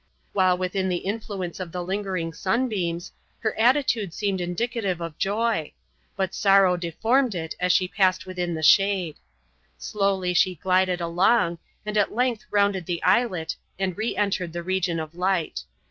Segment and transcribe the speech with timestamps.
[0.33, 6.75] While within the influence of the lingering sunbeams, her attitude seemed indicative of joy—but sorrow
[6.75, 9.17] deformed it as she passed within the shade.
[9.77, 14.99] Slowly she glided along, and at length rounded the islet and re entered the region
[14.99, 15.65] of light.